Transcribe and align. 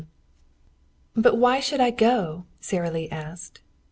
XV 0.01 0.07
"But 1.13 1.37
why 1.37 1.59
should 1.59 1.79
I 1.79 1.91
go?" 1.91 2.45
Sara 2.59 2.89
Lee 2.89 3.07
asked. 3.11 3.61